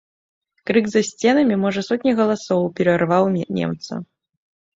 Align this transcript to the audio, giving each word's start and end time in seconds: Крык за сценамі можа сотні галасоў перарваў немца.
Крык 0.69 0.85
за 0.93 1.01
сценамі 1.09 1.57
можа 1.65 1.83
сотні 1.89 2.11
галасоў 2.21 2.61
перарваў 2.81 3.23
немца. 3.61 3.93